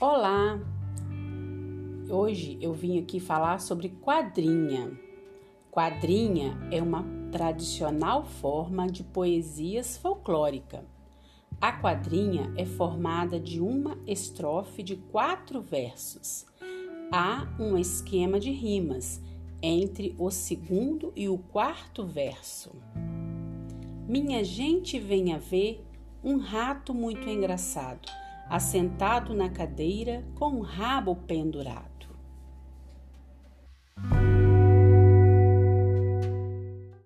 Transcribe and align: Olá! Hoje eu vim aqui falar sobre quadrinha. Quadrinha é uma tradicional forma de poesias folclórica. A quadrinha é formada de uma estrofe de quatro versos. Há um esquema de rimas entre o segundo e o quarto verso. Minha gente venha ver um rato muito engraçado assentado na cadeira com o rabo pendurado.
Olá! 0.00 0.60
Hoje 2.08 2.56
eu 2.60 2.72
vim 2.72 3.00
aqui 3.00 3.18
falar 3.18 3.58
sobre 3.60 3.88
quadrinha. 3.88 4.96
Quadrinha 5.72 6.56
é 6.70 6.80
uma 6.80 7.04
tradicional 7.32 8.24
forma 8.24 8.86
de 8.86 9.02
poesias 9.02 9.96
folclórica. 9.96 10.84
A 11.60 11.72
quadrinha 11.72 12.54
é 12.56 12.64
formada 12.64 13.40
de 13.40 13.60
uma 13.60 13.98
estrofe 14.06 14.84
de 14.84 14.94
quatro 14.94 15.60
versos. 15.60 16.46
Há 17.10 17.48
um 17.58 17.76
esquema 17.76 18.38
de 18.38 18.52
rimas 18.52 19.20
entre 19.60 20.14
o 20.16 20.30
segundo 20.30 21.12
e 21.16 21.28
o 21.28 21.38
quarto 21.38 22.06
verso. 22.06 22.70
Minha 24.06 24.44
gente 24.44 24.96
venha 24.96 25.40
ver 25.40 25.84
um 26.22 26.36
rato 26.36 26.94
muito 26.94 27.28
engraçado 27.28 28.08
assentado 28.48 29.34
na 29.34 29.48
cadeira 29.48 30.24
com 30.34 30.56
o 30.56 30.62
rabo 30.62 31.14
pendurado. 31.14 31.97